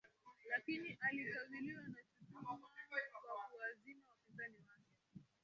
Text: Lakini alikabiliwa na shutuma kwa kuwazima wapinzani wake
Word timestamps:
Lakini 0.49 0.95
alikabiliwa 1.03 1.81
na 1.81 1.97
shutuma 2.09 2.59
kwa 3.13 3.47
kuwazima 3.49 4.05
wapinzani 4.09 4.57
wake 4.67 4.93